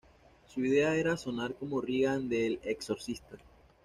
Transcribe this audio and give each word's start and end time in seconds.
Su 0.47 0.65
idea 0.65 0.95
era 0.95 1.15
sonar 1.15 1.53
como 1.53 1.79
Regan 1.79 2.27
de 2.27 2.47
El 2.47 2.59
exorcista. 2.63 3.37